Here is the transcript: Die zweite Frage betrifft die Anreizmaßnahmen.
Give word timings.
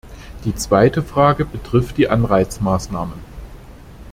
Die 0.45 0.55
zweite 0.55 1.03
Frage 1.03 1.45
betrifft 1.45 1.95
die 1.97 2.09
Anreizmaßnahmen. 2.09 3.19